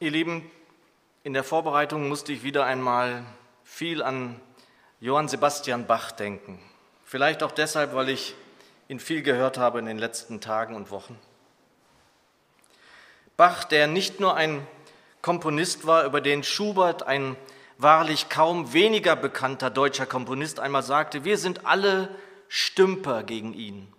[0.00, 0.50] Ihr Lieben,
[1.22, 3.24] in der Vorbereitung musste ich wieder einmal
[3.62, 4.40] viel an
[4.98, 6.58] Johann Sebastian Bach denken.
[7.04, 8.34] Vielleicht auch deshalb, weil ich
[8.88, 11.16] ihn viel gehört habe in den letzten Tagen und Wochen.
[13.36, 14.66] Bach, der nicht nur ein
[15.22, 17.36] Komponist war, über den Schubert, ein
[17.78, 22.08] wahrlich kaum weniger bekannter deutscher Komponist, einmal sagte, wir sind alle
[22.48, 23.92] Stümper gegen ihn.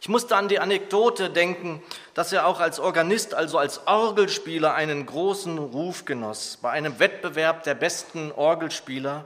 [0.00, 1.82] Ich musste an die Anekdote denken,
[2.14, 6.58] dass er auch als Organist, also als Orgelspieler, einen großen Ruf genoss.
[6.62, 9.24] Bei einem Wettbewerb der besten Orgelspieler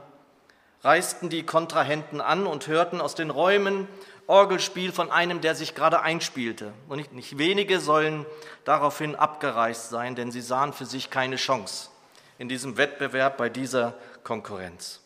[0.81, 3.87] reisten die Kontrahenten an und hörten aus den Räumen
[4.25, 6.73] Orgelspiel von einem, der sich gerade einspielte.
[6.87, 8.25] Und nicht, nicht wenige sollen
[8.63, 11.89] daraufhin abgereist sein, denn sie sahen für sich keine Chance
[12.37, 15.01] in diesem Wettbewerb bei dieser Konkurrenz.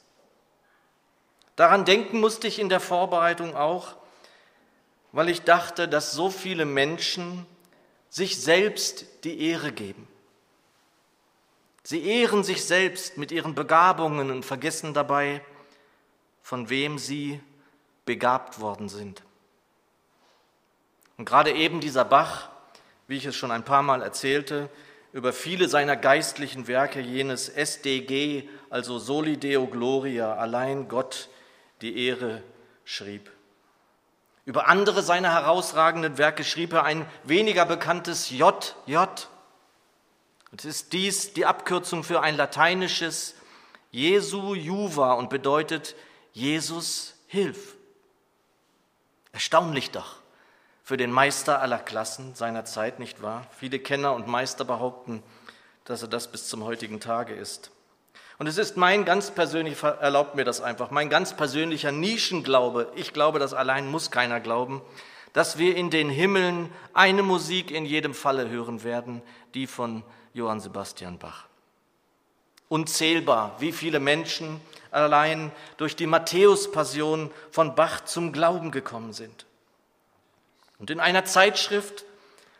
[1.56, 3.96] Daran denken musste ich in der Vorbereitung auch,
[5.12, 7.46] weil ich dachte, dass so viele Menschen
[8.10, 10.08] sich selbst die Ehre geben.
[11.84, 15.42] Sie ehren sich selbst mit ihren Begabungen und vergessen dabei,
[16.42, 17.40] von wem sie
[18.06, 19.24] begabt worden sind.
[21.18, 22.50] Und gerade eben dieser Bach,
[23.08, 24.70] wie ich es schon ein paar Mal erzählte,
[25.14, 31.30] über viele seiner geistlichen Werke, jenes SDG, also Soli Deo Gloria, allein Gott
[31.82, 32.44] die Ehre
[32.84, 33.32] schrieb.
[34.48, 38.96] Über andere seiner herausragenden Werke schrieb er ein weniger bekanntes JJ.
[40.54, 43.36] Und ist dies die Abkürzung für ein lateinisches
[43.92, 45.96] Jesu Juva und bedeutet
[46.32, 47.76] Jesus hilf.
[49.34, 50.16] Erstaunlich doch
[50.82, 53.46] für den Meister aller Klassen seiner Zeit, nicht wahr?
[53.60, 55.24] Viele Kenner und Meister behaupten,
[55.84, 57.72] dass er das bis zum heutigen Tage ist.
[58.40, 63.14] Und es ist mein ganz persönlicher, erlaubt mir das einfach, mein ganz persönlicher Nischenglaube, ich
[63.14, 64.82] glaube, das allein muss keiner glauben,
[65.34, 69.22] dass wir in den Himmeln eine Musik in jedem Falle hören werden,
[69.54, 71.46] die von Johann Sebastian Bach.
[72.70, 74.62] Unzählbar, wie viele Menschen
[74.92, 79.46] allein durch die Matthäus-Passion von Bach zum Glauben gekommen sind.
[80.80, 82.06] Und in einer Zeitschrift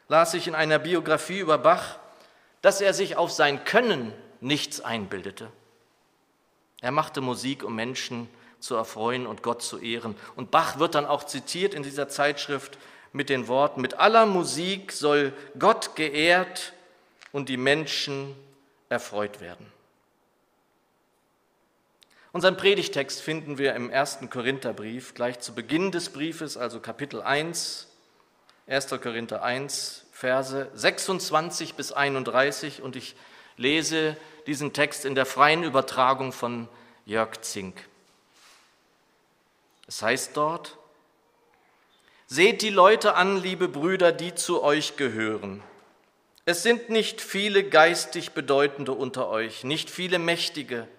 [0.08, 1.98] las ich in einer Biografie über Bach,
[2.62, 5.52] dass er sich auf sein Können nichts einbildete.
[6.82, 8.30] Er machte Musik, um Menschen
[8.60, 10.16] zu erfreuen und Gott zu ehren.
[10.36, 12.78] Und Bach wird dann auch zitiert in dieser Zeitschrift
[13.14, 16.74] mit den Worten, mit aller Musik soll Gott geehrt
[17.32, 18.36] und die Menschen
[18.90, 19.66] erfreut werden.
[22.32, 27.88] Unseren Predigtext finden wir im ersten Korintherbrief, gleich zu Beginn des Briefes, also Kapitel 1,
[28.68, 28.90] 1.
[29.02, 33.16] Korinther 1, Verse 26 bis 31 und ich
[33.56, 36.68] lese diesen Text in der freien Übertragung von
[37.06, 37.88] Jörg Zink.
[39.88, 40.78] Es heißt dort,
[42.30, 45.64] Seht die Leute an, liebe Brüder, die zu euch gehören.
[46.44, 50.90] Es sind nicht viele geistig Bedeutende unter euch, nicht viele Mächtige,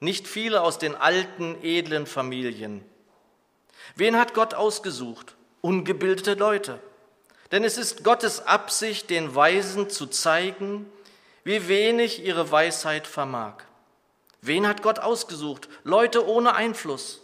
[0.00, 2.82] nicht viele aus den alten, edlen Familien.
[3.96, 5.36] Wen hat Gott ausgesucht?
[5.60, 6.78] Ungebildete Leute.
[7.52, 10.90] Denn es ist Gottes Absicht, den Weisen zu zeigen,
[11.48, 13.54] wie wenig ihre Weisheit vermag.
[14.42, 15.70] Wen hat Gott ausgesucht?
[15.82, 17.22] Leute ohne Einfluss.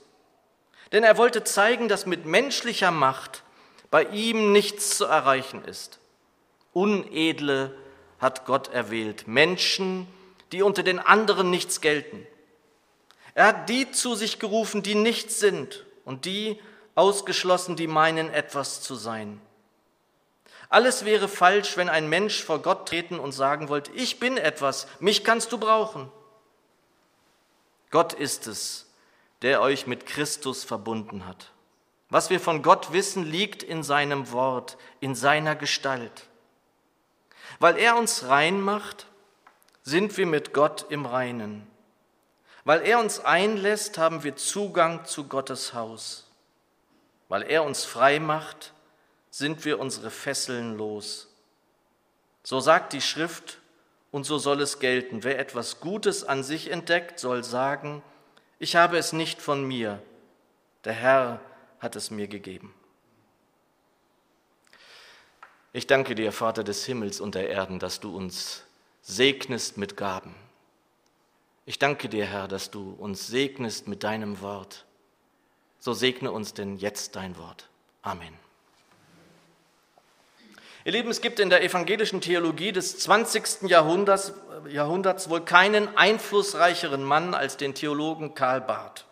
[0.93, 3.43] Denn er wollte zeigen, dass mit menschlicher Macht
[3.91, 5.99] bei ihm nichts zu erreichen ist.
[6.73, 7.77] Unedle
[8.19, 10.07] hat Gott erwählt, Menschen,
[10.53, 12.27] die unter den anderen nichts gelten.
[13.35, 16.59] Er hat die zu sich gerufen, die nichts sind, und die
[16.95, 19.39] ausgeschlossen, die meinen, etwas zu sein.
[20.75, 24.89] Alles wäre falsch, wenn ein Mensch vor Gott treten und sagen wollte, ich bin etwas,
[24.99, 26.11] mich kannst du brauchen.
[27.93, 28.91] Gott ist es,
[29.43, 31.53] der euch mit Christus verbunden hat.
[32.11, 36.27] Was wir von Gott wissen, liegt in seinem Wort, in seiner Gestalt.
[37.61, 39.07] Weil er uns rein macht,
[39.85, 41.69] sind wir mit Gott im Reinen.
[42.65, 46.29] Weil er uns einlässt, haben wir Zugang zu Gottes Haus.
[47.29, 48.75] Weil er uns frei macht,
[49.37, 51.27] sind wir unsere Fesseln los.
[52.45, 53.59] So sagt die Schrift
[54.13, 55.25] und so soll es gelten.
[55.25, 58.01] Wer etwas Gutes an sich entdeckt, soll sagen,
[58.61, 60.01] ich habe es nicht von mir,
[60.85, 61.41] der Herr
[61.81, 62.73] hat es mir gegeben.
[65.73, 68.63] Ich danke dir, Vater des Himmels und der Erden, dass du uns
[69.03, 70.37] segnest mit Gaben.
[71.67, 74.85] Ich danke dir, Herr, dass du uns segnest mit deinem Wort.
[75.81, 77.69] So segne uns denn jetzt dein Wort.
[78.01, 78.44] Amen.
[80.87, 83.71] Ihr Lieben, es gibt in der evangelischen Theologie des 20.
[83.71, 84.35] Jahrhunderts,
[84.69, 89.07] Jahrhunderts wohl keinen einflussreicheren Mann als den Theologen Karl Barth.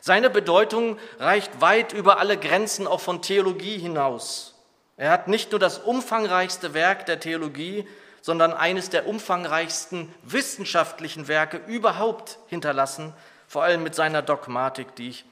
[0.00, 4.56] Seine Bedeutung reicht weit über alle Grenzen auch von Theologie hinaus.
[4.96, 7.86] Er hat nicht nur das umfangreichste Werk der Theologie,
[8.20, 13.12] sondern eines der umfangreichsten wissenschaftlichen Werke überhaupt hinterlassen,
[13.46, 15.24] vor allem mit seiner Dogmatik, die ich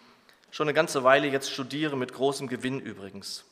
[0.52, 3.44] schon eine ganze Weile jetzt studiere, mit großem Gewinn übrigens.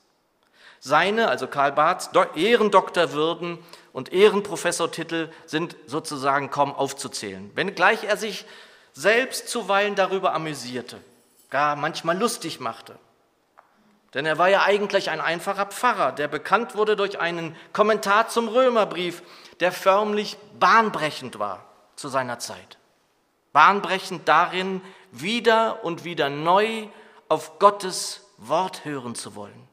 [0.85, 3.59] Seine, also Karl Barths, Ehrendoktorwürden
[3.93, 8.45] und Ehrenprofessortitel sind sozusagen kaum aufzuzählen, wenngleich er sich
[8.93, 10.99] selbst zuweilen darüber amüsierte,
[11.51, 12.99] gar manchmal lustig machte.
[14.13, 18.49] Denn er war ja eigentlich ein einfacher Pfarrer, der bekannt wurde durch einen Kommentar zum
[18.49, 19.23] Römerbrief,
[19.61, 21.65] der förmlich bahnbrechend war
[21.95, 22.79] zu seiner Zeit.
[23.53, 24.83] Bahnbrechend darin,
[25.13, 26.89] wieder und wieder neu
[27.29, 29.72] auf Gottes Wort hören zu wollen.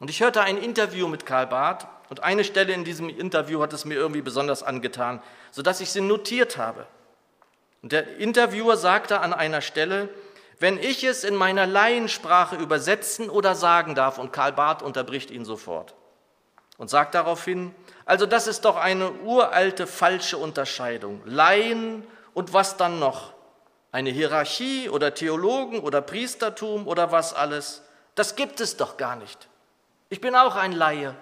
[0.00, 3.72] Und ich hörte ein Interview mit Karl Barth und eine Stelle in diesem Interview hat
[3.72, 6.86] es mir irgendwie besonders angetan, sodass ich sie notiert habe.
[7.82, 10.08] Und der Interviewer sagte an einer Stelle,
[10.58, 15.44] wenn ich es in meiner Laiensprache übersetzen oder sagen darf, und Karl Barth unterbricht ihn
[15.44, 15.94] sofort
[16.78, 17.74] und sagt daraufhin,
[18.04, 21.22] also das ist doch eine uralte falsche Unterscheidung.
[21.24, 23.32] Laien und was dann noch?
[23.92, 27.82] Eine Hierarchie oder Theologen oder Priestertum oder was alles?
[28.14, 29.48] Das gibt es doch gar nicht.
[30.14, 31.16] Ich bin auch ein Laie.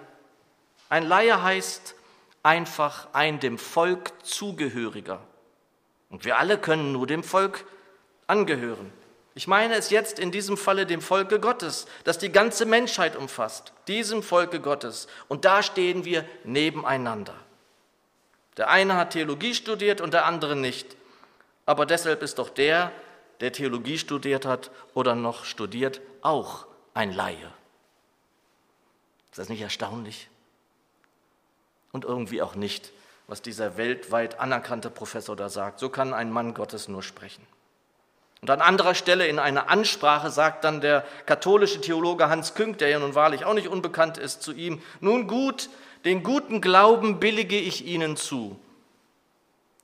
[0.87, 1.95] Ein Laie heißt
[2.43, 5.19] einfach ein dem Volk zugehöriger.
[6.11, 7.65] Und wir alle können nur dem Volk
[8.27, 8.93] angehören.
[9.33, 13.73] Ich meine es jetzt in diesem Falle dem Volke Gottes, das die ganze Menschheit umfasst,
[13.87, 15.07] diesem Volke Gottes.
[15.27, 17.33] Und da stehen wir nebeneinander.
[18.57, 20.95] Der eine hat Theologie studiert und der andere nicht.
[21.65, 22.91] Aber deshalb ist doch der,
[23.39, 27.51] der Theologie studiert hat oder noch studiert, auch ein Laie.
[29.33, 30.29] Ist das nicht erstaunlich?
[31.91, 32.91] Und irgendwie auch nicht,
[33.25, 35.79] was dieser weltweit anerkannte Professor da sagt.
[35.79, 37.41] So kann ein Mann Gottes nur sprechen.
[38.41, 42.89] Und an anderer Stelle in einer Ansprache sagt dann der katholische Theologe Hans Künk, der
[42.89, 45.71] ja nun wahrlich auch nicht unbekannt ist, zu ihm, nun gut,
[46.05, 48.59] den guten Glauben billige ich Ihnen zu.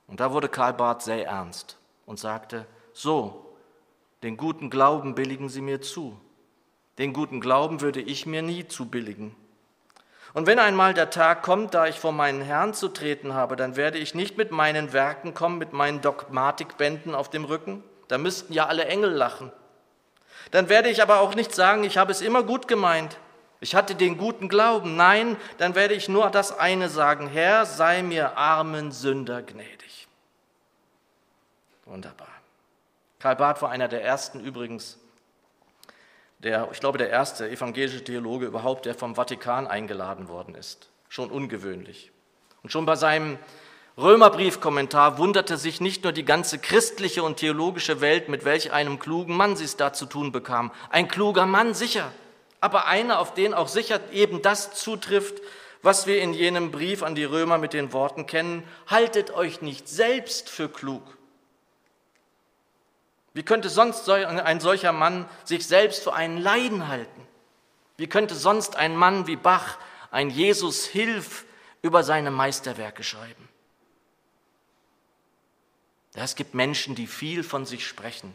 [0.06, 1.76] Und da wurde Karl Barth sehr ernst
[2.06, 3.52] und sagte, so,
[4.22, 6.16] den guten Glauben billigen Sie mir zu.
[7.00, 9.34] Den guten Glauben würde ich mir nie zubilligen.
[10.34, 13.74] Und wenn einmal der Tag kommt, da ich vor meinen Herrn zu treten habe, dann
[13.74, 18.52] werde ich nicht mit meinen Werken kommen, mit meinen Dogmatikbänden auf dem Rücken, da müssten
[18.52, 19.50] ja alle Engel lachen.
[20.50, 23.16] Dann werde ich aber auch nicht sagen, ich habe es immer gut gemeint.
[23.60, 24.94] Ich hatte den guten Glauben.
[24.94, 30.06] Nein, dann werde ich nur das eine sagen, Herr, sei mir armen Sünder gnädig.
[31.86, 32.28] Wunderbar.
[33.20, 34.98] Karl Barth war einer der ersten übrigens,
[36.42, 40.88] der, ich glaube, der erste evangelische Theologe überhaupt, der vom Vatikan eingeladen worden ist.
[41.08, 42.12] Schon ungewöhnlich.
[42.62, 43.38] Und schon bei seinem
[43.98, 49.36] Römerbriefkommentar wunderte sich nicht nur die ganze christliche und theologische Welt, mit welch einem klugen
[49.36, 50.70] Mann sie es da zu tun bekam.
[50.88, 52.10] Ein kluger Mann sicher,
[52.60, 55.42] aber einer, auf den auch sicher eben das zutrifft,
[55.82, 59.88] was wir in jenem Brief an die Römer mit den Worten kennen, haltet euch nicht
[59.88, 61.02] selbst für klug.
[63.32, 67.26] Wie könnte sonst ein solcher Mann sich selbst für einen Leiden halten?
[67.96, 69.78] Wie könnte sonst ein Mann wie Bach
[70.10, 71.44] ein Jesus Hilf
[71.82, 73.48] über seine Meisterwerke schreiben?
[76.14, 78.34] Es gibt Menschen, die viel von sich sprechen.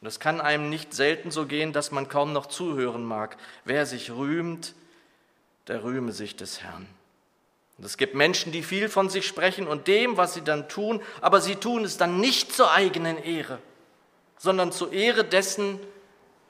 [0.00, 3.36] Und es kann einem nicht selten so gehen, dass man kaum noch zuhören mag.
[3.64, 4.74] Wer sich rühmt,
[5.68, 6.88] der rühme sich des Herrn.
[7.78, 11.00] Und es gibt Menschen, die viel von sich sprechen und dem, was sie dann tun,
[11.20, 13.58] aber sie tun es dann nicht zur eigenen Ehre,
[14.42, 15.78] sondern zur Ehre dessen,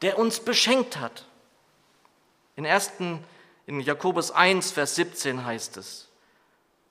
[0.01, 1.27] der uns beschenkt hat.
[2.57, 2.93] In 1.
[3.67, 6.09] in Jakobus 1, Vers 17 heißt es,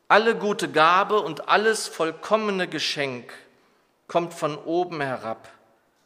[0.07, 3.33] alle gute Gabe und alles vollkommene Geschenk
[4.07, 5.51] kommt von oben herab,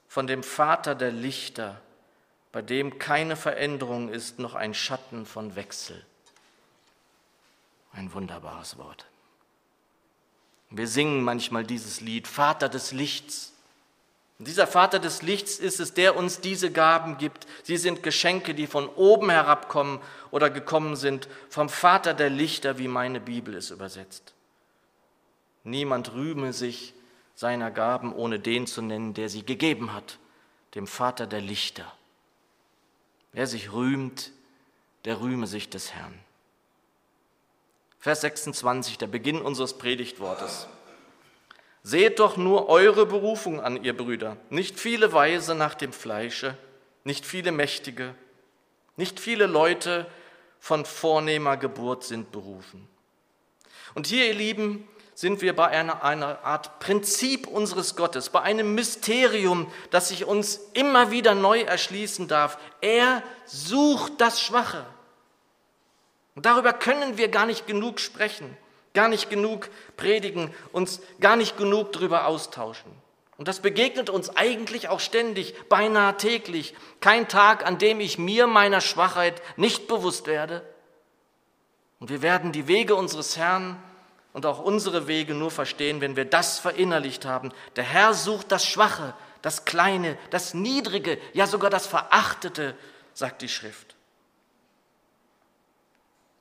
[0.07, 1.81] von dem Vater der Lichter,
[2.53, 6.05] bei dem keine Veränderung ist, noch ein Schatten von Wechsel.
[7.91, 9.07] Ein wunderbares Wort.
[10.69, 13.54] Wir singen manchmal dieses Lied, Vater des Lichts.
[14.37, 17.47] Und dieser Vater des Lichts ist es, der uns diese Gaben gibt.
[17.63, 19.99] Sie sind Geschenke, die von oben herabkommen
[20.29, 24.33] oder gekommen sind, vom Vater der Lichter, wie meine Bibel es übersetzt.
[25.63, 26.93] Niemand rühme sich
[27.33, 30.19] seiner Gaben, ohne den zu nennen, der sie gegeben hat,
[30.75, 31.91] dem Vater der Lichter.
[33.31, 34.31] Wer sich rühmt,
[35.05, 36.17] der rühme sich des Herrn.
[37.99, 40.67] Vers 26, der Beginn unseres Predigtwortes.
[41.87, 46.57] Seht doch nur eure Berufung an, ihr Brüder, nicht viele Weise nach dem Fleische,
[47.03, 48.15] nicht viele Mächtige,
[48.95, 50.07] nicht viele Leute
[50.59, 52.87] von vornehmer Geburt sind berufen.
[53.93, 58.73] Und hier, ihr Lieben, sind wir bei einer, einer Art Prinzip unseres Gottes, bei einem
[58.73, 62.57] Mysterium, das sich uns immer wieder neu erschließen darf.
[62.81, 64.87] Er sucht das Schwache.
[66.33, 68.57] Und darüber können wir gar nicht genug sprechen,
[68.95, 72.91] gar nicht genug predigen, uns gar nicht genug darüber austauschen.
[73.37, 76.73] Und das begegnet uns eigentlich auch ständig, beinahe täglich.
[77.01, 80.63] Kein Tag, an dem ich mir meiner Schwachheit nicht bewusst werde.
[81.99, 83.81] Und wir werden die Wege unseres Herrn
[84.31, 87.51] und auch unsere Wege nur verstehen, wenn wir das verinnerlicht haben.
[87.75, 92.75] Der Herr sucht das Schwache, das Kleine, das Niedrige, ja sogar das Verachtete,
[93.13, 93.95] sagt die Schrift.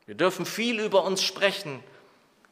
[0.06, 1.82] Wir dürfen viel über uns sprechen,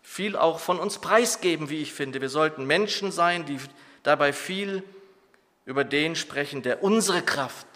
[0.03, 2.21] viel auch von uns preisgeben, wie ich finde.
[2.21, 3.59] Wir sollten Menschen sein, die
[4.03, 4.83] dabei viel
[5.65, 7.67] über den sprechen, der unsere Kraft,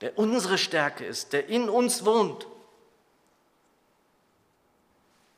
[0.00, 2.46] der unsere Stärke ist, der in uns wohnt.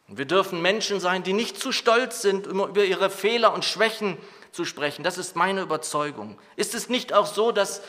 [0.08, 3.64] Und wir dürfen Menschen sein, die nicht zu stolz sind, immer über ihre Fehler und
[3.64, 4.16] Schwächen
[4.52, 5.02] zu sprechen.
[5.02, 6.38] Das ist meine Überzeugung.
[6.56, 7.82] Ist es nicht auch so, dass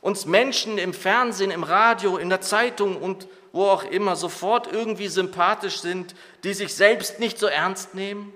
[0.00, 5.08] uns Menschen im Fernsehen, im Radio, in der Zeitung und wo auch immer sofort irgendwie
[5.08, 6.14] sympathisch sind,
[6.44, 8.32] die sich selbst nicht so ernst nehmen,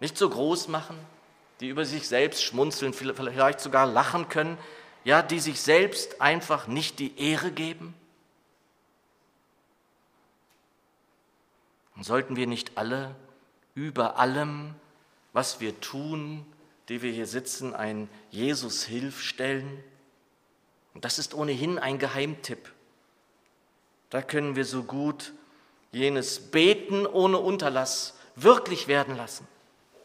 [0.00, 0.98] nicht so groß machen?
[1.60, 4.58] die über sich selbst schmunzeln, vielleicht sogar lachen können,
[5.04, 7.94] ja, die sich selbst einfach nicht die Ehre geben?
[11.96, 13.14] Und sollten wir nicht alle
[13.74, 14.74] über allem,
[15.32, 16.44] was wir tun,
[16.88, 19.82] die wir hier sitzen, ein Jesus-Hilf stellen?
[20.94, 22.70] Und das ist ohnehin ein Geheimtipp.
[24.10, 25.32] Da können wir so gut
[25.92, 29.46] jenes Beten ohne Unterlass wirklich werden lassen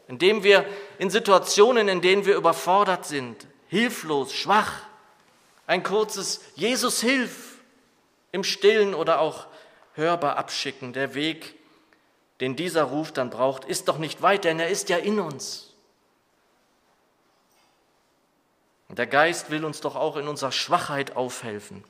[0.09, 0.65] indem wir
[0.97, 4.81] in Situationen, in denen wir überfordert sind, hilflos, schwach,
[5.67, 7.59] ein kurzes Jesus hilf
[8.31, 9.45] im stillen oder auch
[9.93, 10.93] hörbar abschicken.
[10.93, 11.53] Der Weg,
[12.41, 15.68] den dieser Ruf dann braucht, ist doch nicht weit, denn er ist ja in uns.
[18.89, 21.83] Und der Geist will uns doch auch in unserer Schwachheit aufhelfen,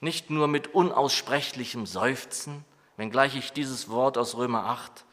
[0.00, 2.64] nicht nur mit unaussprechlichem Seufzen,
[2.96, 5.04] wenngleich ich dieses Wort aus Römer 8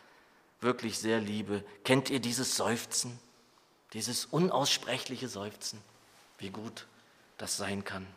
[0.60, 1.64] wirklich sehr liebe.
[1.84, 3.20] Kennt ihr dieses Seufzen?
[3.94, 5.80] Dieses unaussprechliche Seufzen?
[6.40, 6.88] Wie gut
[7.38, 8.08] das sein kann.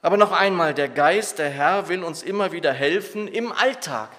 [0.00, 4.10] Aber noch einmal, der Geist, der Herr will uns immer wieder helfen im Alltag,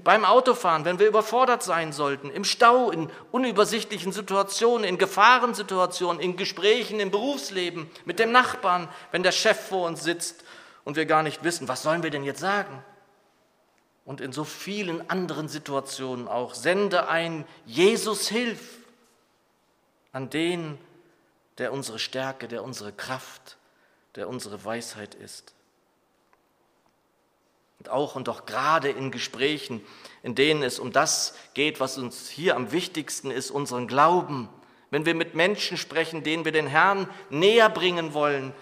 [0.00, 6.36] beim Autofahren, wenn wir überfordert sein sollten, im Stau, in unübersichtlichen Situationen, in Gefahrensituationen, in
[6.36, 10.44] Gesprächen im Berufsleben, mit dem Nachbarn, wenn der Chef vor uns sitzt
[10.84, 12.82] und wir gar nicht wissen, was sollen wir denn jetzt sagen?
[14.04, 16.54] und in so vielen anderen Situationen auch.
[16.54, 18.78] Sende ein Jesus Hilf
[20.12, 20.78] an den,
[21.58, 23.56] der unsere Stärke, der unsere Kraft,
[24.16, 25.54] der unsere Weisheit ist.
[27.82, 29.84] Und auch und auch gerade in Gesprächen,
[30.22, 34.48] in denen es um das geht, was uns hier am wichtigsten ist, unseren Glauben.
[34.90, 38.52] Wenn wir mit Menschen sprechen, denen wir den Herrn näher bringen wollen,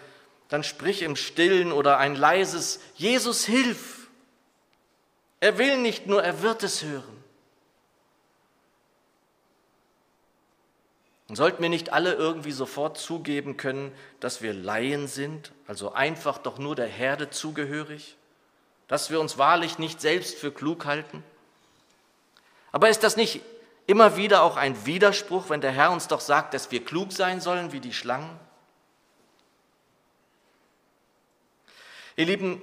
[0.49, 4.00] dann sprich im Stillen oder ein leises Jesus Hilf
[5.41, 7.25] er will nicht nur, er wird es hören.
[11.29, 16.39] Und sollten wir nicht alle irgendwie sofort zugeben können, dass wir Laien sind, also einfach
[16.39, 18.17] doch nur der Herde zugehörig,
[18.90, 21.23] dass wir uns wahrlich nicht selbst für klug halten?
[22.73, 23.40] Aber ist das nicht
[23.87, 27.40] immer wieder auch ein Widerspruch, wenn der Herr uns doch sagt, dass wir klug sein
[27.40, 28.37] sollen wie die Schlangen?
[32.16, 32.61] Ihr Lieben,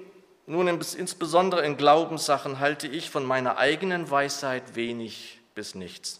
[0.47, 6.19] nun, insbesondere in Glaubenssachen halte ich von meiner eigenen Weisheit wenig bis nichts.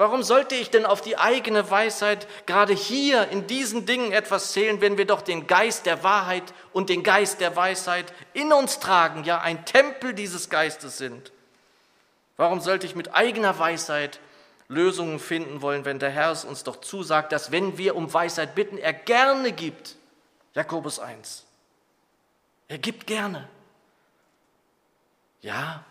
[0.00, 4.80] Warum sollte ich denn auf die eigene Weisheit gerade hier in diesen Dingen etwas zählen,
[4.80, 9.24] wenn wir doch den Geist der Wahrheit und den Geist der Weisheit in uns tragen,
[9.24, 11.32] ja ein Tempel dieses Geistes sind?
[12.38, 14.20] Warum sollte ich mit eigener Weisheit
[14.68, 18.54] Lösungen finden wollen, wenn der Herr es uns doch zusagt, dass wenn wir um Weisheit
[18.54, 19.96] bitten, er gerne gibt?
[20.54, 21.44] Jakobus 1.
[22.68, 23.50] Er gibt gerne.
[25.42, 25.84] Ja,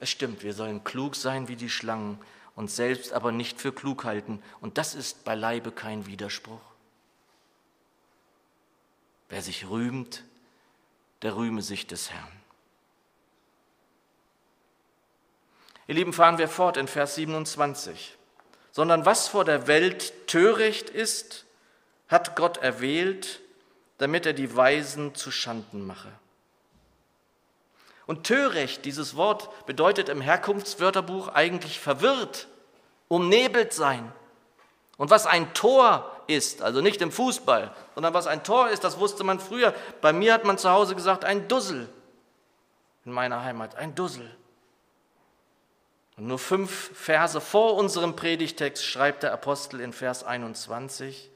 [0.00, 2.18] es stimmt, wir sollen klug sein wie die Schlangen,
[2.54, 4.42] und selbst aber nicht für klug halten.
[4.60, 6.60] Und das ist beileibe kein Widerspruch.
[9.28, 10.24] Wer sich rühmt,
[11.22, 12.42] der rühme sich des Herrn.
[15.86, 18.16] Ihr Lieben, fahren wir fort in Vers 27.
[18.70, 21.44] Sondern was vor der Welt töricht ist,
[22.08, 23.40] hat Gott erwählt,
[23.98, 26.12] damit er die Weisen zu Schanden mache.
[28.06, 32.48] Und töricht, dieses Wort bedeutet im Herkunftswörterbuch eigentlich verwirrt,
[33.08, 34.10] umnebelt sein.
[34.96, 38.98] Und was ein Tor ist, also nicht im Fußball, sondern was ein Tor ist, das
[38.98, 39.74] wusste man früher.
[40.00, 41.88] Bei mir hat man zu Hause gesagt, ein Dussel.
[43.04, 44.30] In meiner Heimat, ein Dussel.
[46.16, 51.30] Und nur fünf Verse vor unserem Predigtext schreibt der Apostel in Vers 21,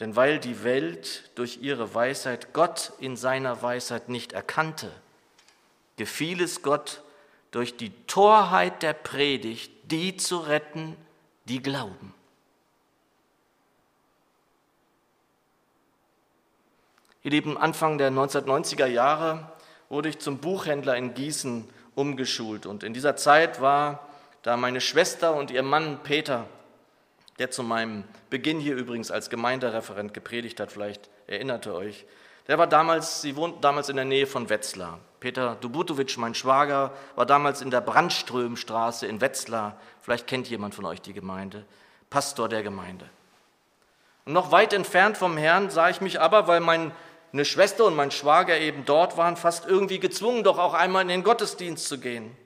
[0.00, 4.90] Denn weil die Welt durch ihre Weisheit Gott in seiner Weisheit nicht erkannte,
[5.96, 7.02] gefiel es Gott
[7.50, 10.96] durch die Torheit der Predigt, die zu retten,
[11.44, 12.14] die glauben.
[17.22, 19.50] Ihr Lieben, Anfang der 1990er Jahre
[19.88, 22.66] wurde ich zum Buchhändler in Gießen umgeschult.
[22.66, 24.06] Und in dieser Zeit war
[24.42, 26.46] da meine Schwester und ihr Mann Peter,
[27.38, 32.04] der zu meinem Beginn hier übrigens als Gemeindereferent gepredigt hat, vielleicht erinnert ihr euch.
[32.46, 35.00] Der war damals, sie wohnt damals in der Nähe von Wetzlar.
[35.24, 39.80] Peter Dubutowitsch, mein Schwager, war damals in der Brandströmstraße in Wetzlar.
[40.02, 41.64] Vielleicht kennt jemand von euch die Gemeinde.
[42.10, 43.08] Pastor der Gemeinde.
[44.26, 46.92] Und noch weit entfernt vom Herrn sah ich mich aber, weil mein
[47.32, 51.08] eine Schwester und mein Schwager eben dort waren, fast irgendwie gezwungen, doch auch einmal in
[51.08, 52.36] den Gottesdienst zu gehen.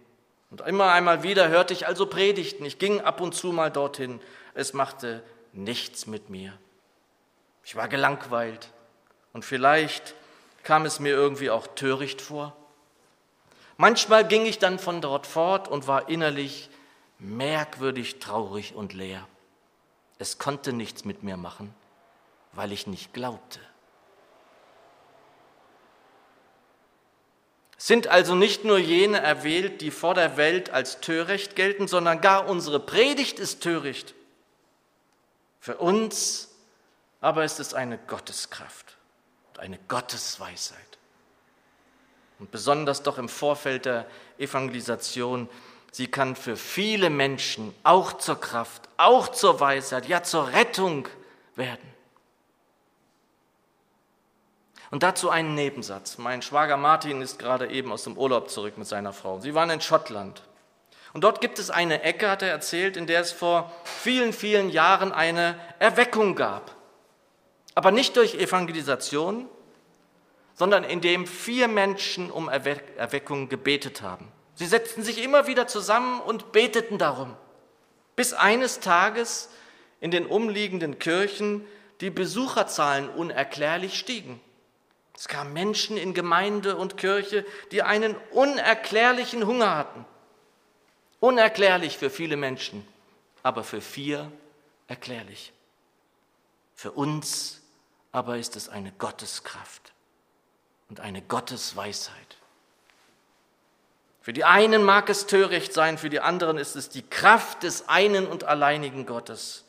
[0.53, 2.65] Und immer einmal wieder hörte ich also Predigten.
[2.65, 4.21] Ich ging ab und zu mal dorthin.
[4.55, 6.57] Es machte nichts mit mir.
[7.65, 8.71] Ich war gelangweilt.
[9.33, 10.15] Und vielleicht
[10.63, 12.55] kam es mir irgendwie auch töricht vor.
[13.81, 16.69] Manchmal ging ich dann von dort fort und war innerlich
[17.21, 19.27] merkwürdig traurig und leer.
[20.19, 21.73] Es konnte nichts mit mir machen,
[22.53, 23.61] weil ich nicht glaubte.
[27.77, 32.49] Sind also nicht nur jene erwählt, die vor der Welt als töricht gelten, sondern gar
[32.49, 34.15] unsere Predigt ist töricht.
[35.61, 36.49] Für uns
[37.21, 38.97] aber ist es eine Gotteskraft
[39.51, 40.88] und eine Gottesweisheit.
[42.39, 44.07] Und besonders doch im Vorfeld der
[44.39, 45.49] Evangelisation,
[45.91, 51.09] sie kann für viele Menschen auch zur Kraft, auch zur Weisheit, ja zur Rettung
[51.57, 51.89] werden.
[54.91, 56.17] Und dazu einen Nebensatz.
[56.17, 59.41] Mein Schwager Martin ist gerade eben aus dem Urlaub zurück mit seiner Frau.
[59.41, 60.43] Sie waren in Schottland.
[61.13, 64.71] Und dort gibt es eine Ecke, hat er erzählt, in der es vor vielen, vielen
[64.71, 66.75] Jahren eine Erweckung gab.
[67.75, 69.47] Aber nicht durch Evangelisation,
[70.59, 74.27] sondern indem vier Menschen um Erweckung gebetet haben.
[74.57, 77.37] Sie setzten sich immer wieder zusammen und beteten darum,
[78.17, 79.51] bis eines Tages
[80.01, 81.65] in den umliegenden Kirchen
[82.01, 84.41] die Besucherzahlen unerklärlich stiegen.
[85.15, 90.05] Es kamen Menschen in Gemeinde und Kirche, die einen unerklärlichen Hunger hatten.
[91.21, 92.85] Unerklärlich für viele Menschen,
[93.45, 94.31] aber für vier
[94.89, 95.53] erklärlich.
[96.75, 97.61] Für uns
[98.11, 99.93] aber ist es eine Gotteskraft
[100.89, 102.15] und eine Gottesweisheit.
[104.21, 107.89] Für die einen mag es töricht sein, für die anderen ist es die Kraft des
[107.89, 109.65] einen und alleinigen Gottes.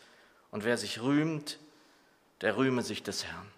[0.51, 1.60] Und wer sich rühmt,
[2.41, 3.51] der rühme sich des Herrn.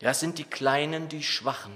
[0.00, 1.72] Ja, es sind die Kleinen, die Schwachen,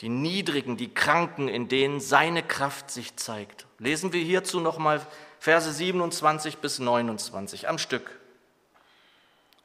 [0.00, 3.66] die Niedrigen, die Kranken, in denen seine Kraft sich zeigt.
[3.78, 5.04] Lesen wir hierzu nochmal
[5.38, 8.15] Verse 27 bis 29 am Stück.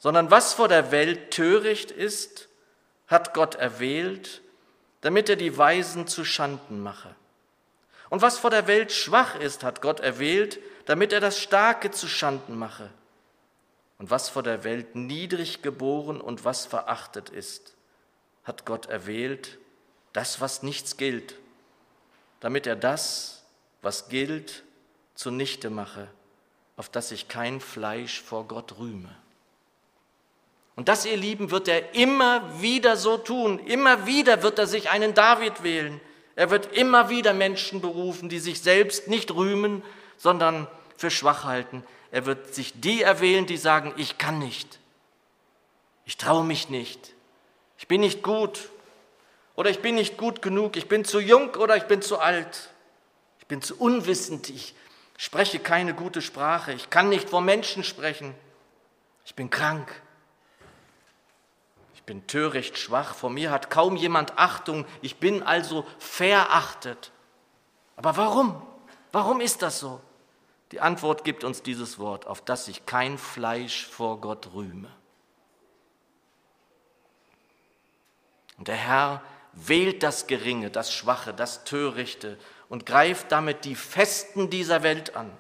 [0.02, 2.50] Sondern was vor der Welt töricht ist,
[3.08, 4.42] hat Gott erwählt,
[5.00, 7.16] damit er die Weisen zu Schanden mache.
[8.10, 12.08] Und was vor der Welt schwach ist, hat Gott erwählt, damit er das Starke zu
[12.08, 12.90] Schanden mache
[14.02, 17.76] und was vor der Welt niedrig geboren und was verachtet ist,
[18.44, 19.60] hat Gott erwählt,
[20.12, 21.36] das, was nichts gilt,
[22.40, 23.44] damit er das,
[23.84, 24.64] was gilt,
[25.14, 26.08] zunichte mache,
[26.78, 29.16] auf das sich kein Fleisch vor Gott rühme.
[30.76, 33.60] Und das, ihr Lieben, wird er immer wieder so tun.
[33.60, 36.00] Immer wieder wird er sich einen David wählen.
[36.36, 39.84] Er wird immer wieder Menschen berufen, die sich selbst nicht rühmen,
[40.18, 41.84] sondern für schwach halten.
[42.12, 44.80] Er wird sich die erwählen, die sagen, ich kann nicht.
[46.06, 47.14] Ich traue mich nicht.
[47.78, 48.70] Ich bin nicht gut.
[49.56, 50.78] Oder ich bin nicht gut genug.
[50.78, 52.70] Ich bin zu jung oder ich bin zu alt.
[53.40, 54.50] Ich bin zu unwissend.
[54.50, 54.74] Ich
[55.18, 56.74] spreche keine gute Sprache.
[56.74, 58.34] Ich kann nicht vor Menschen sprechen.
[59.26, 59.92] Ich bin krank.
[62.02, 63.14] Ich bin töricht schwach.
[63.14, 64.86] Vor mir hat kaum jemand Achtung.
[65.04, 67.12] Ich bin also verachtet.
[67.96, 68.60] Aber warum?
[69.12, 70.02] Warum ist das so?
[70.72, 74.90] Die Antwort gibt uns dieses Wort, auf das sich kein Fleisch vor Gott rühme.
[78.58, 79.22] Und der Herr
[79.54, 85.32] wählt das Geringe, das Schwache, das Törichte und greift damit die Festen dieser Welt an.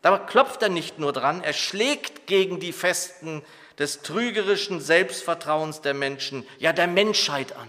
[0.00, 3.42] Da klopft er nicht nur dran, er schlägt gegen die Festen
[3.80, 7.68] des trügerischen Selbstvertrauens der Menschen, ja der Menschheit an.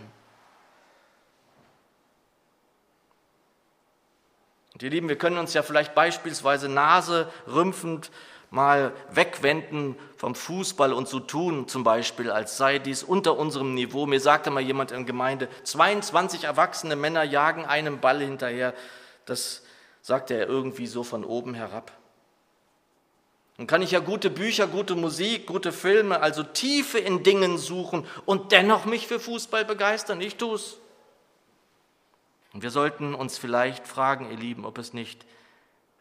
[4.74, 8.12] Und ihr Lieben, wir können uns ja vielleicht beispielsweise Nase rümpfend
[8.50, 14.06] mal wegwenden vom Fußball und so tun, zum Beispiel, als sei dies unter unserem Niveau.
[14.06, 18.74] Mir sagte mal jemand in der Gemeinde, 22 erwachsene Männer jagen einem Ball hinterher.
[19.26, 19.64] Das
[20.02, 21.94] sagte er irgendwie so von oben herab.
[23.62, 28.08] Dann kann ich ja gute Bücher, gute Musik, gute Filme, also Tiefe in Dingen suchen
[28.26, 30.20] und dennoch mich für Fußball begeistern.
[30.20, 30.80] Ich tue es.
[32.54, 35.28] Und wir sollten uns vielleicht fragen, ihr Lieben, ob es nicht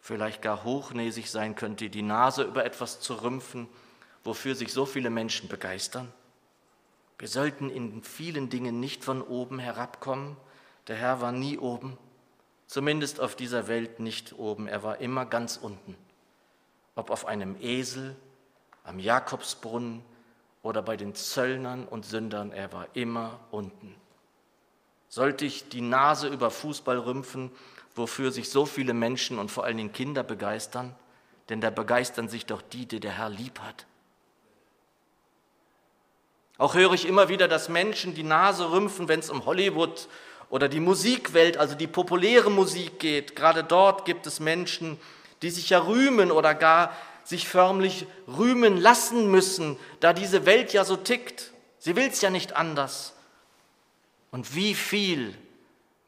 [0.01, 3.69] vielleicht gar hochnäsig sein könnte, die Nase über etwas zu rümpfen,
[4.25, 6.11] wofür sich so viele Menschen begeistern.
[7.19, 10.39] Wir sollten in vielen Dingen nicht von oben herabkommen.
[10.89, 11.99] Der Herr war nie oben,
[12.67, 15.95] zumindest auf dieser Welt nicht oben, er war immer ganz unten.
[17.01, 18.15] Ob auf einem Esel,
[18.85, 20.05] am Jakobsbrunnen
[20.63, 23.95] oder bei den Zöllnern und Sündern, er war immer unten.
[25.09, 27.53] Sollte ich die Nase über Fußball rümpfen,
[27.95, 30.95] wofür sich so viele Menschen und vor allen Dingen Kinder begeistern?
[31.49, 33.87] Denn da begeistern sich doch die, die der Herr lieb hat.
[36.59, 40.07] Auch höre ich immer wieder, dass Menschen die Nase rümpfen, wenn es um Hollywood
[40.51, 43.37] oder die Musikwelt, also die populäre Musik geht.
[43.37, 49.31] Gerade dort gibt es Menschen, die sich ja rühmen oder gar sich förmlich rühmen lassen
[49.31, 51.53] müssen, da diese Welt ja so tickt.
[51.79, 53.15] Sie will es ja nicht anders.
[54.31, 55.35] Und wie viel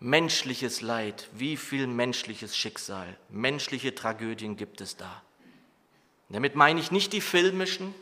[0.01, 5.23] menschliches Leid, wie viel menschliches Schicksal, menschliche Tragödien gibt es da.
[6.29, 7.95] Damit meine ich nicht die filmischen,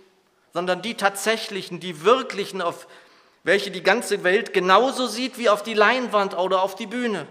[0.52, 2.86] sondern die tatsächlichen, die wirklichen, auf
[3.44, 7.26] welche die ganze Welt genauso sieht wie auf die Leinwand oder auf die Bühne.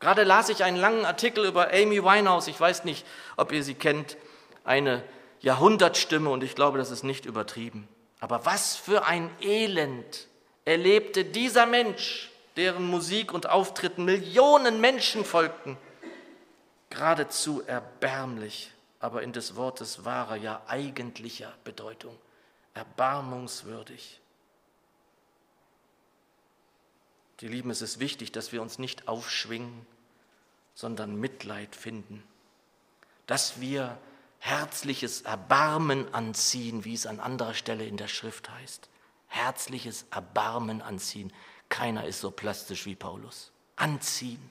[0.00, 3.74] Gerade las ich einen langen Artikel über Amy Winehouse, ich weiß nicht, ob ihr sie
[3.74, 4.16] kennt,
[4.64, 5.02] eine
[5.40, 7.88] Jahrhundertstimme und ich glaube, das ist nicht übertrieben.
[8.20, 10.28] Aber was für ein Elend
[10.64, 15.76] erlebte dieser Mensch, deren Musik und Auftritten Millionen Menschen folgten,
[16.88, 22.16] geradezu erbärmlich, aber in des Wortes wahrer, ja eigentlicher Bedeutung,
[22.72, 24.20] erbarmungswürdig.
[27.40, 29.86] Die Lieben, es ist wichtig, dass wir uns nicht aufschwingen,
[30.74, 32.22] sondern Mitleid finden,
[33.26, 33.98] dass wir
[34.38, 38.88] herzliches Erbarmen anziehen, wie es an anderer Stelle in der Schrift heißt
[39.34, 41.32] herzliches Erbarmen anziehen.
[41.68, 43.50] Keiner ist so plastisch wie Paulus.
[43.76, 44.50] Anziehen.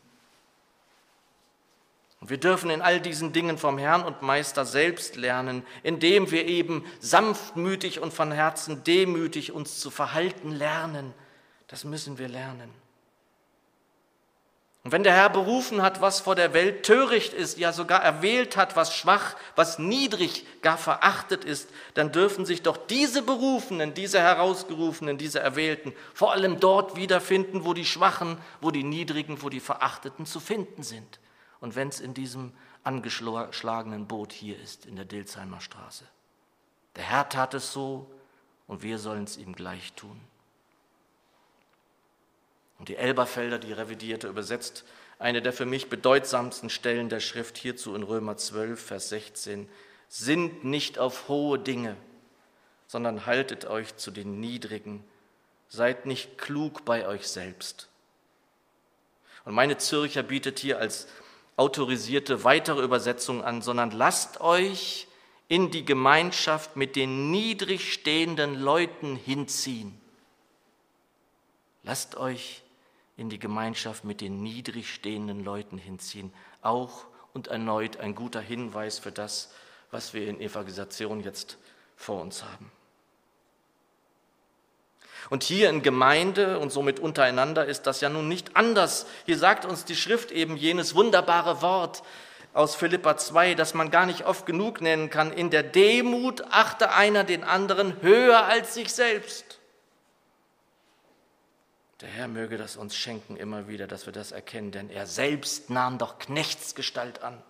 [2.20, 6.46] Und wir dürfen in all diesen Dingen vom Herrn und Meister selbst lernen, indem wir
[6.48, 11.14] eben sanftmütig und von Herzen demütig uns zu verhalten lernen.
[11.74, 12.70] Das müssen wir lernen.
[14.84, 18.58] Und wenn der Herr berufen hat, was vor der Welt töricht ist, ja sogar erwählt
[18.58, 24.20] hat, was schwach, was niedrig, gar verachtet ist, dann dürfen sich doch diese Berufenen, diese
[24.20, 29.60] Herausgerufenen, diese Erwählten vor allem dort wiederfinden, wo die Schwachen, wo die Niedrigen, wo die
[29.60, 31.20] Verachteten zu finden sind.
[31.60, 36.06] Und wenn es in diesem angeschlagenen Boot hier ist, in der Dilsheimer Straße.
[36.98, 38.12] Der Herr tat es so
[38.68, 40.22] und wir sollen es ihm gleich tun.
[42.84, 44.84] Und die Elberfelder, die revidierte, übersetzt
[45.18, 49.70] eine der für mich bedeutsamsten Stellen der Schrift hierzu in Römer 12, Vers 16.
[50.10, 51.96] Sind nicht auf hohe Dinge,
[52.88, 55.02] sondern haltet euch zu den Niedrigen.
[55.70, 57.88] Seid nicht klug bei euch selbst.
[59.46, 61.08] Und meine Zürcher bietet hier als
[61.56, 65.08] autorisierte weitere Übersetzung an, sondern lasst euch
[65.48, 69.98] in die Gemeinschaft mit den niedrig stehenden Leuten hinziehen.
[71.84, 72.60] Lasst euch
[73.18, 76.34] in die Gemeinschaft mit den niedrig stehenden Leuten hinziehen.
[76.62, 79.52] Auch und erneut ein guter Hinweis für das,
[79.92, 81.58] was wir in Evangelisation jetzt
[81.96, 82.72] vor uns haben.
[85.30, 89.06] Und hier in Gemeinde und somit untereinander ist das ja nun nicht anders.
[89.26, 92.04] Hier sagt uns die Schrift eben jenes wunderbare Wort
[92.54, 95.32] aus Philippa 2, das man gar nicht oft genug nennen kann.
[95.32, 99.60] In der Demut achte einer den anderen höher als sich selbst.
[102.04, 105.70] Der Herr möge das uns schenken immer wieder, dass wir das erkennen, denn er selbst
[105.70, 107.42] nahm doch Knechtsgestalt an.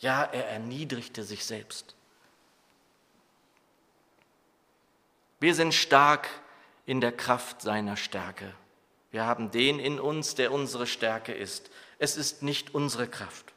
[0.00, 1.94] Ja, er erniedrigte sich selbst.
[5.38, 6.28] Wir sind stark
[6.86, 8.52] in der Kraft seiner Stärke.
[9.12, 11.70] Wir haben den in uns, der unsere Stärke ist.
[12.00, 13.52] Es ist nicht unsere Kraft.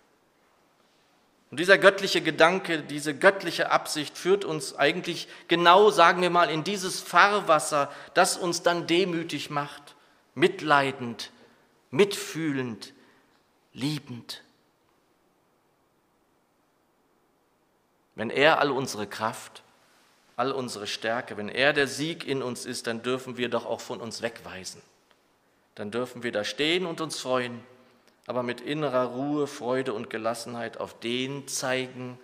[1.50, 6.63] Und dieser göttliche Gedanke, diese göttliche Absicht führt uns eigentlich genau, sagen wir mal, in
[6.63, 9.94] dieses Fahrwasser, das uns dann demütig macht
[10.36, 11.32] mitleidend,
[11.89, 12.93] mitfühlend,
[13.74, 14.43] liebend.
[18.13, 19.63] Wenn er all unsere Kraft,
[20.36, 23.82] all unsere Stärke, wenn er der Sieg in uns ist, dann dürfen wir doch auch
[23.82, 24.82] von uns wegweisen.
[25.76, 27.62] Dann dürfen wir da stehen und uns freuen,
[28.28, 32.17] aber mit innerer Ruhe, Freude und Gelassenheit auf den zeigen,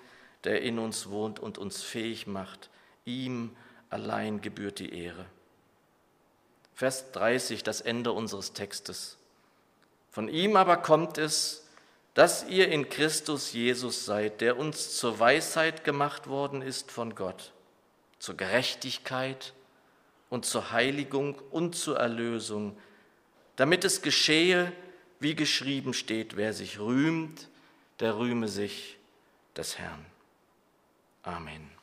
[0.43, 2.69] der in uns wohnt und uns fähig macht.
[3.05, 3.55] Ihm
[3.89, 5.25] allein gebührt die Ehre.
[6.73, 9.17] Vers 30, das Ende unseres Textes.
[10.09, 11.67] Von ihm aber kommt es,
[12.13, 17.53] dass ihr in Christus Jesus seid, der uns zur Weisheit gemacht worden ist von Gott,
[18.19, 19.53] zur Gerechtigkeit
[20.29, 22.77] und zur Heiligung und zur Erlösung,
[23.55, 24.71] damit es geschehe,
[25.19, 27.47] wie geschrieben steht, wer sich rühmt,
[27.99, 28.97] der rühme sich
[29.55, 30.05] des Herrn.
[31.23, 31.80] Amen.